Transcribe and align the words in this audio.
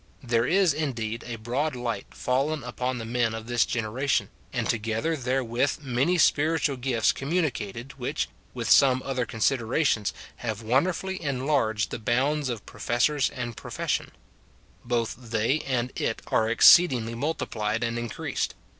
There 0.23 0.47
is, 0.47 0.73
indeed, 0.73 1.23
a 1.27 1.35
broad 1.35 1.75
light 1.75 2.07
fallen 2.09 2.63
upon 2.63 2.97
the 2.97 3.05
men 3.05 3.35
of 3.35 3.45
this 3.45 3.67
generation, 3.67 4.29
and 4.51 4.67
together 4.67 5.15
therewith 5.15 5.77
many 5.83 6.17
spiritual 6.17 6.75
gifts 6.77 7.11
communicated, 7.11 7.99
which, 7.99 8.27
with 8.55 8.67
some 8.67 9.03
other 9.05 9.27
considerations, 9.27 10.11
have 10.37 10.63
wonderfully 10.63 11.21
enlarged 11.21 11.91
the 11.91 11.99
bounds 11.99 12.49
of 12.49 12.65
professors 12.65 13.29
and 13.29 13.55
profession; 13.55 14.09
both 14.83 15.15
they 15.19 15.59
and 15.67 15.91
it 15.95 16.23
are 16.31 16.49
exceedingly 16.49 17.13
multiplied 17.13 17.83
and 17.83 17.99
increased. 17.99 18.55